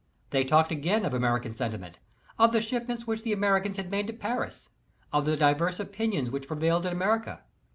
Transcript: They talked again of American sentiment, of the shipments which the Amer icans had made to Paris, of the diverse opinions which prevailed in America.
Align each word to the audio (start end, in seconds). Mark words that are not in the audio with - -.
They 0.31 0.43
talked 0.43 0.71
again 0.71 1.05
of 1.05 1.13
American 1.13 1.51
sentiment, 1.51 1.99
of 2.39 2.53
the 2.53 2.59
shipments 2.59 3.05
which 3.05 3.21
the 3.21 3.33
Amer 3.33 3.61
icans 3.61 3.75
had 3.75 3.91
made 3.91 4.07
to 4.07 4.13
Paris, 4.13 4.67
of 5.13 5.25
the 5.25 5.37
diverse 5.37 5.79
opinions 5.79 6.31
which 6.31 6.47
prevailed 6.47 6.87
in 6.87 6.91
America. 6.91 7.43